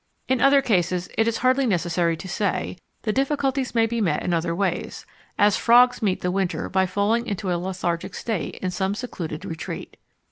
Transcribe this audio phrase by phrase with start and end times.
[0.27, 4.33] In other cases, it is hardly necessary to say, the difficulties may be met in
[4.33, 5.05] other ways,
[5.37, 9.97] as frogs meet the winter by falling into a lethargic state in some secluded retreat.